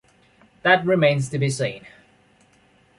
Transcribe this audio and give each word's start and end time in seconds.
That 0.63 0.83
remains 0.83 1.29
to 1.29 1.37
be 1.37 1.51
seen. 1.51 1.85